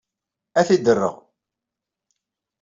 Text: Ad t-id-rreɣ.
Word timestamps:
Ad 0.59 0.65
t-id-rreɣ. 0.67 1.15